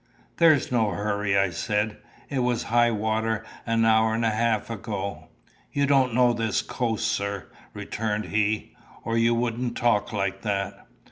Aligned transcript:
"There's 0.37 0.71
no 0.71 0.89
hurry," 0.89 1.37
I 1.37 1.51
said. 1.51 1.97
"It 2.27 2.39
was 2.39 2.63
high 2.73 2.89
water 2.89 3.45
an 3.67 3.85
hour 3.85 4.15
and 4.15 4.25
a 4.25 4.31
half 4.31 4.71
ago." 4.71 5.27
"You 5.71 5.85
don't 5.85 6.15
know 6.15 6.33
this 6.33 6.63
coast, 6.63 7.05
sir," 7.07 7.45
returned 7.75 8.25
he, 8.25 8.73
"or 9.03 9.15
you 9.15 9.35
wouldn't 9.35 9.77
talk 9.77 10.11
like 10.11 10.41
that." 10.41 10.87